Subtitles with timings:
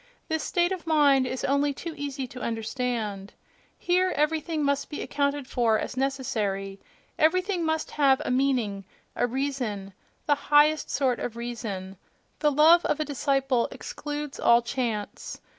[0.29, 3.33] —this state of mind is only too easy to understand.
[3.77, 6.79] Here everything must be accounted for as necessary;
[7.19, 8.83] everything must have a meaning,
[9.15, 9.93] a reason,
[10.25, 11.97] the highest sort of reason;
[12.39, 15.39] the love of a disciple excludes all chance.